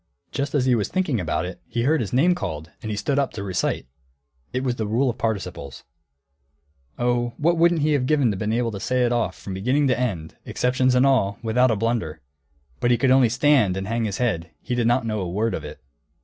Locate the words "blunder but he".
11.75-12.97